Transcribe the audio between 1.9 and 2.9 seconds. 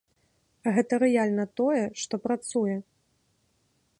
што працуе.